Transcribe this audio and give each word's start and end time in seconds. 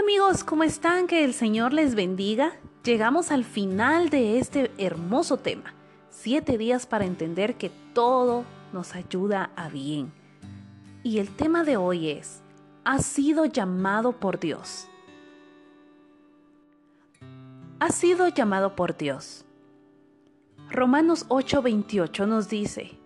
amigos, 0.00 0.44
¿cómo 0.44 0.62
están? 0.62 1.06
Que 1.06 1.24
el 1.24 1.34
Señor 1.34 1.74
les 1.74 1.94
bendiga. 1.94 2.52
Llegamos 2.84 3.30
al 3.30 3.44
final 3.44 4.08
de 4.08 4.38
este 4.38 4.70
hermoso 4.78 5.36
tema. 5.36 5.74
Siete 6.08 6.56
días 6.56 6.86
para 6.86 7.04
entender 7.04 7.56
que 7.56 7.70
todo 7.92 8.46
nos 8.72 8.94
ayuda 8.94 9.50
a 9.56 9.68
bien. 9.68 10.10
Y 11.02 11.18
el 11.18 11.28
tema 11.28 11.64
de 11.64 11.76
hoy 11.76 12.08
es, 12.08 12.40
¿has 12.82 13.04
sido 13.04 13.44
llamado 13.44 14.12
por 14.12 14.40
Dios? 14.40 14.88
¿Has 17.78 17.94
sido 17.94 18.28
llamado 18.28 18.74
por 18.76 18.96
Dios? 18.96 19.44
Romanos 20.70 21.26
8:28 21.28 22.26
nos 22.26 22.48
dice, 22.48 22.98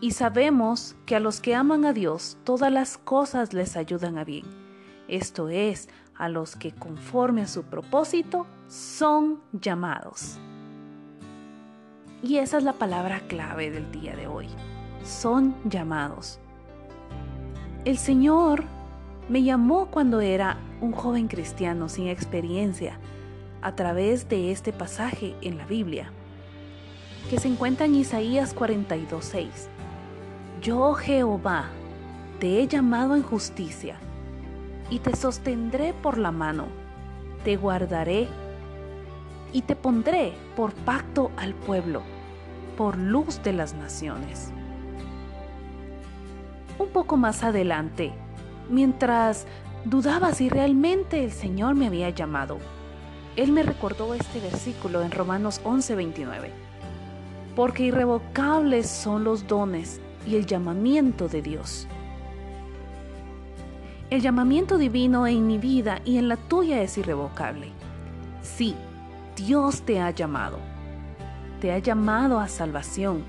y 0.00 0.10
sabemos 0.10 0.96
que 1.06 1.14
a 1.14 1.20
los 1.20 1.40
que 1.40 1.54
aman 1.54 1.84
a 1.84 1.92
Dios 1.92 2.36
todas 2.42 2.72
las 2.72 2.98
cosas 2.98 3.52
les 3.52 3.76
ayudan 3.76 4.18
a 4.18 4.24
bien 4.24 4.66
esto 5.08 5.48
es, 5.48 5.88
a 6.18 6.28
los 6.28 6.56
que 6.56 6.72
conforme 6.72 7.42
a 7.42 7.46
su 7.46 7.64
propósito 7.64 8.46
son 8.68 9.40
llamados. 9.52 10.38
Y 12.22 12.38
esa 12.38 12.58
es 12.58 12.64
la 12.64 12.72
palabra 12.72 13.20
clave 13.20 13.70
del 13.70 13.90
día 13.92 14.16
de 14.16 14.26
hoy. 14.26 14.48
Son 15.04 15.54
llamados. 15.64 16.40
El 17.84 17.98
Señor 17.98 18.64
me 19.28 19.42
llamó 19.42 19.86
cuando 19.86 20.20
era 20.20 20.58
un 20.80 20.92
joven 20.92 21.28
cristiano 21.28 21.88
sin 21.88 22.08
experiencia 22.08 22.98
a 23.62 23.74
través 23.74 24.28
de 24.28 24.50
este 24.50 24.72
pasaje 24.72 25.34
en 25.40 25.58
la 25.58 25.66
Biblia, 25.66 26.10
que 27.30 27.38
se 27.38 27.48
encuentra 27.48 27.86
en 27.86 27.94
Isaías 27.94 28.54
42:6. 28.54 29.68
Yo 30.62 30.94
Jehová 30.94 31.66
te 32.40 32.60
he 32.60 32.66
llamado 32.66 33.14
en 33.14 33.22
justicia 33.22 33.98
y 34.90 35.00
te 35.00 35.14
sostendré 35.16 35.92
por 35.92 36.18
la 36.18 36.30
mano, 36.30 36.66
te 37.44 37.56
guardaré 37.56 38.28
y 39.52 39.62
te 39.62 39.76
pondré 39.76 40.32
por 40.54 40.72
pacto 40.74 41.30
al 41.36 41.54
pueblo, 41.54 42.02
por 42.76 42.96
luz 42.96 43.42
de 43.42 43.52
las 43.52 43.74
naciones. 43.74 44.52
Un 46.78 46.88
poco 46.88 47.16
más 47.16 47.42
adelante, 47.42 48.12
mientras 48.68 49.46
dudaba 49.84 50.32
si 50.32 50.48
realmente 50.48 51.24
el 51.24 51.32
Señor 51.32 51.74
me 51.74 51.86
había 51.86 52.10
llamado, 52.10 52.58
Él 53.36 53.52
me 53.52 53.62
recordó 53.62 54.14
este 54.14 54.40
versículo 54.40 55.02
en 55.02 55.10
Romanos 55.10 55.60
11:29. 55.64 56.50
Porque 57.54 57.84
irrevocables 57.84 58.88
son 58.88 59.24
los 59.24 59.46
dones 59.46 60.00
y 60.26 60.36
el 60.36 60.44
llamamiento 60.44 61.28
de 61.28 61.40
Dios. 61.40 61.86
El 64.16 64.22
llamamiento 64.22 64.78
divino 64.78 65.26
en 65.26 65.46
mi 65.46 65.58
vida 65.58 66.00
y 66.06 66.16
en 66.16 66.30
la 66.30 66.38
tuya 66.38 66.80
es 66.80 66.96
irrevocable. 66.96 67.68
Sí, 68.40 68.74
Dios 69.36 69.82
te 69.82 70.00
ha 70.00 70.10
llamado. 70.10 70.58
Te 71.60 71.70
ha 71.70 71.78
llamado 71.80 72.40
a 72.40 72.48
salvación, 72.48 73.22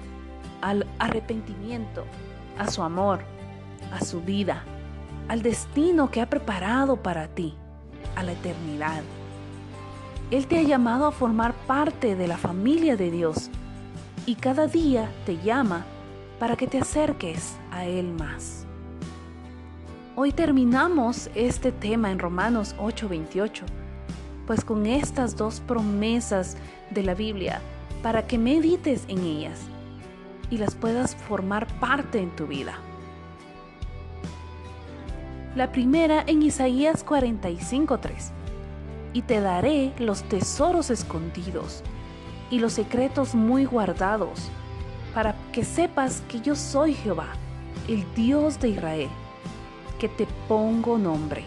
al 0.61 0.87
arrepentimiento, 0.97 2.05
a 2.57 2.71
su 2.71 2.83
amor, 2.83 3.19
a 3.91 3.99
su 3.99 4.21
vida, 4.21 4.63
al 5.27 5.41
destino 5.41 6.09
que 6.09 6.21
ha 6.21 6.29
preparado 6.29 6.95
para 6.95 7.27
ti, 7.27 7.53
a 8.15 8.23
la 8.23 8.31
eternidad. 8.31 9.01
Él 10.31 10.47
te 10.47 10.57
ha 10.57 10.63
llamado 10.63 11.05
a 11.05 11.11
formar 11.11 11.53
parte 11.67 12.15
de 12.15 12.29
la 12.29 12.37
familia 12.37 12.95
de 12.95 13.11
Dios 13.11 13.49
y 14.25 14.35
cada 14.35 14.67
día 14.67 15.09
te 15.25 15.37
llama 15.39 15.85
para 16.39 16.55
que 16.55 16.65
te 16.65 16.79
acerques 16.79 17.57
a 17.73 17.83
Él 17.83 18.13
más. 18.13 18.66
Hoy 20.19 20.31
terminamos 20.31 21.29
este 21.35 21.71
tema 21.71 22.09
en 22.09 22.17
Romanos 22.17 22.73
8:28, 22.79 23.65
pues 24.47 24.65
con 24.65 24.87
estas 24.87 25.35
dos 25.37 25.59
promesas 25.59 26.57
de 26.89 27.03
la 27.03 27.13
Biblia, 27.13 27.61
para 28.01 28.25
que 28.25 28.39
medites 28.39 29.03
en 29.09 29.19
ellas 29.19 29.59
y 30.49 30.57
las 30.57 30.73
puedas 30.73 31.15
formar 31.15 31.67
parte 31.79 32.19
en 32.19 32.35
tu 32.35 32.47
vida. 32.47 32.79
La 35.55 35.71
primera 35.71 36.23
en 36.25 36.41
Isaías 36.41 37.05
45:3, 37.05 38.31
y 39.13 39.21
te 39.21 39.39
daré 39.39 39.93
los 39.99 40.23
tesoros 40.23 40.89
escondidos 40.89 41.83
y 42.49 42.57
los 42.57 42.73
secretos 42.73 43.35
muy 43.35 43.65
guardados, 43.65 44.49
para 45.13 45.35
que 45.51 45.63
sepas 45.63 46.21
que 46.21 46.41
yo 46.41 46.55
soy 46.55 46.95
Jehová, 46.95 47.27
el 47.87 48.03
Dios 48.15 48.59
de 48.59 48.69
Israel 48.69 49.09
que 49.99 50.09
te 50.09 50.27
pongo 50.47 50.97
nombre. 50.97 51.43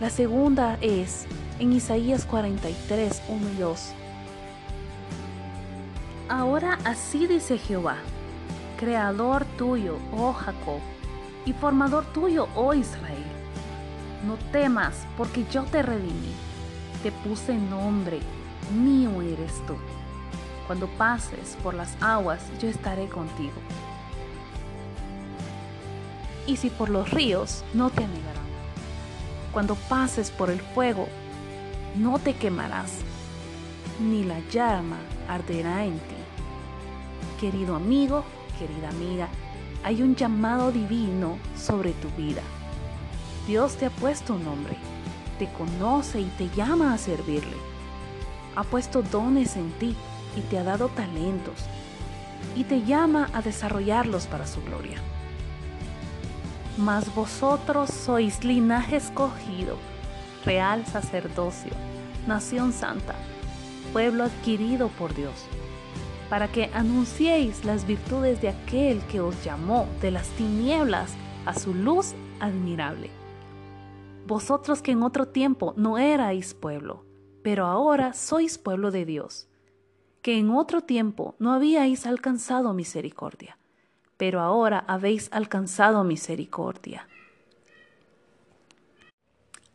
La 0.00 0.10
segunda 0.10 0.78
es 0.80 1.26
en 1.58 1.72
Isaías 1.72 2.24
43, 2.24 3.22
1 3.28 3.50
y 3.50 3.56
2. 3.56 3.92
Ahora 6.28 6.78
así 6.84 7.26
dice 7.26 7.58
Jehová, 7.58 7.96
creador 8.78 9.44
tuyo, 9.56 9.96
oh 10.16 10.32
Jacob, 10.32 10.80
y 11.44 11.52
formador 11.52 12.04
tuyo, 12.12 12.48
oh 12.54 12.74
Israel. 12.74 13.24
No 14.26 14.36
temas, 14.52 15.06
porque 15.16 15.44
yo 15.50 15.64
te 15.64 15.82
redimí, 15.82 16.32
te 17.02 17.10
puse 17.10 17.54
nombre, 17.54 18.20
mío 18.74 19.22
eres 19.22 19.54
tú. 19.66 19.74
Cuando 20.66 20.86
pases 20.86 21.56
por 21.62 21.74
las 21.74 21.96
aguas, 22.02 22.42
yo 22.60 22.68
estaré 22.68 23.08
contigo 23.08 23.54
y 26.48 26.56
si 26.56 26.70
por 26.70 26.88
los 26.88 27.10
ríos, 27.10 27.62
no 27.74 27.90
te 27.90 28.02
anegarán. 28.02 28.48
Cuando 29.52 29.74
pases 29.74 30.30
por 30.30 30.50
el 30.50 30.60
fuego, 30.60 31.06
no 31.94 32.18
te 32.18 32.34
quemarás, 32.34 32.92
ni 34.00 34.24
la 34.24 34.40
llama 34.50 34.96
arderá 35.28 35.84
en 35.84 35.98
ti. 35.98 36.16
Querido 37.38 37.76
amigo, 37.76 38.24
querida 38.58 38.88
amiga, 38.88 39.28
hay 39.84 40.02
un 40.02 40.16
llamado 40.16 40.72
divino 40.72 41.38
sobre 41.54 41.92
tu 41.92 42.08
vida. 42.16 42.42
Dios 43.46 43.76
te 43.76 43.86
ha 43.86 43.90
puesto 43.90 44.34
un 44.34 44.44
nombre, 44.44 44.76
te 45.38 45.48
conoce 45.52 46.20
y 46.20 46.32
te 46.38 46.48
llama 46.56 46.94
a 46.94 46.98
servirle. 46.98 47.56
Ha 48.56 48.64
puesto 48.64 49.02
dones 49.02 49.56
en 49.56 49.70
ti 49.72 49.94
y 50.34 50.40
te 50.40 50.58
ha 50.58 50.64
dado 50.64 50.88
talentos 50.88 51.66
y 52.56 52.64
te 52.64 52.82
llama 52.84 53.28
a 53.34 53.42
desarrollarlos 53.42 54.26
para 54.26 54.46
su 54.46 54.62
gloria 54.62 54.98
mas 56.78 57.12
vosotros 57.12 57.90
sois 57.90 58.44
linaje 58.44 58.96
escogido, 58.96 59.76
real 60.44 60.86
sacerdocio, 60.86 61.72
nación 62.26 62.72
santa, 62.72 63.16
pueblo 63.92 64.22
adquirido 64.22 64.88
por 64.96 65.12
Dios, 65.12 65.34
para 66.30 66.46
que 66.46 66.70
anunciéis 66.72 67.64
las 67.64 67.84
virtudes 67.84 68.40
de 68.40 68.50
aquel 68.50 69.00
que 69.06 69.20
os 69.20 69.44
llamó 69.44 69.88
de 70.00 70.12
las 70.12 70.28
tinieblas 70.30 71.14
a 71.46 71.54
su 71.54 71.74
luz 71.74 72.14
admirable. 72.38 73.10
Vosotros 74.28 74.80
que 74.80 74.92
en 74.92 75.02
otro 75.02 75.26
tiempo 75.26 75.74
no 75.76 75.98
erais 75.98 76.54
pueblo, 76.54 77.04
pero 77.42 77.66
ahora 77.66 78.12
sois 78.12 78.56
pueblo 78.56 78.92
de 78.92 79.04
Dios, 79.04 79.48
que 80.22 80.38
en 80.38 80.50
otro 80.50 80.82
tiempo 80.82 81.34
no 81.40 81.52
habíais 81.52 82.06
alcanzado 82.06 82.72
misericordia 82.72 83.57
pero 84.18 84.40
ahora 84.40 84.84
habéis 84.86 85.30
alcanzado 85.32 86.04
misericordia. 86.04 87.08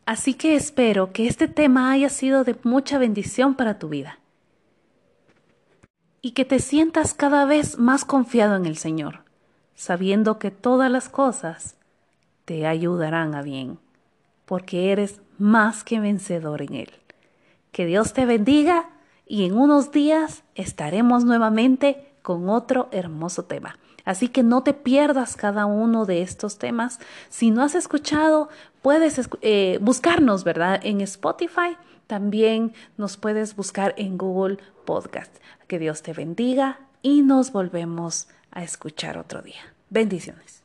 Así 0.06 0.34
que 0.34 0.54
espero 0.54 1.12
que 1.12 1.26
este 1.26 1.48
tema 1.48 1.90
haya 1.90 2.10
sido 2.10 2.44
de 2.44 2.56
mucha 2.62 2.98
bendición 2.98 3.54
para 3.54 3.78
tu 3.78 3.88
vida 3.88 4.18
y 6.20 6.32
que 6.32 6.44
te 6.44 6.58
sientas 6.58 7.14
cada 7.14 7.46
vez 7.46 7.78
más 7.78 8.04
confiado 8.04 8.54
en 8.56 8.66
el 8.66 8.76
Señor, 8.76 9.24
sabiendo 9.74 10.38
que 10.38 10.50
todas 10.50 10.90
las 10.90 11.08
cosas 11.08 11.76
te 12.44 12.66
ayudarán 12.66 13.34
a 13.34 13.42
bien, 13.42 13.78
porque 14.44 14.92
eres 14.92 15.22
más 15.38 15.84
que 15.84 16.00
vencedor 16.00 16.60
en 16.60 16.74
Él. 16.74 16.90
Que 17.72 17.86
Dios 17.86 18.12
te 18.12 18.26
bendiga 18.26 18.90
y 19.26 19.46
en 19.46 19.56
unos 19.56 19.90
días 19.90 20.44
estaremos 20.54 21.24
nuevamente 21.24 22.13
con 22.24 22.48
otro 22.48 22.88
hermoso 22.90 23.44
tema. 23.44 23.78
Así 24.06 24.28
que 24.28 24.42
no 24.42 24.62
te 24.62 24.72
pierdas 24.72 25.36
cada 25.36 25.66
uno 25.66 26.06
de 26.06 26.22
estos 26.22 26.56
temas. 26.58 26.98
Si 27.28 27.50
no 27.50 27.62
has 27.62 27.74
escuchado, 27.74 28.48
puedes 28.80 29.20
eh, 29.42 29.78
buscarnos, 29.82 30.42
¿verdad? 30.42 30.80
En 30.82 31.02
Spotify. 31.02 31.76
También 32.06 32.72
nos 32.96 33.18
puedes 33.18 33.54
buscar 33.54 33.94
en 33.98 34.16
Google 34.16 34.56
Podcast. 34.86 35.36
Que 35.68 35.78
Dios 35.78 36.02
te 36.02 36.14
bendiga 36.14 36.80
y 37.02 37.20
nos 37.20 37.52
volvemos 37.52 38.28
a 38.50 38.64
escuchar 38.64 39.18
otro 39.18 39.42
día. 39.42 39.74
Bendiciones. 39.90 40.63